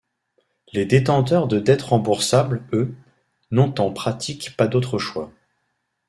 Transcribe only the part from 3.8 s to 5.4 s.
pratique pas d'autre choix.